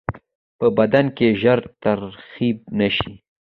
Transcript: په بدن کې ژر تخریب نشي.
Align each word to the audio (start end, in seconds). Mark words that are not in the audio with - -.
په 0.59 0.67
بدن 0.77 1.05
کې 1.17 1.27
ژر 1.41 1.59
تخریب 1.83 2.57
نشي. 2.79 3.13